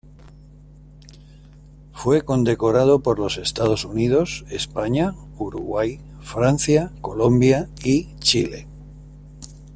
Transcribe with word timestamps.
Fue 1.93 2.23
condecorado 2.23 3.03
por 3.03 3.19
los 3.19 3.37
Estados 3.37 3.85
Unidos, 3.85 4.45
España, 4.49 5.13
Uruguay, 5.37 6.01
Francia, 6.21 6.91
Colombia 7.01 7.69
y 7.83 8.15
Chile. 8.15 8.67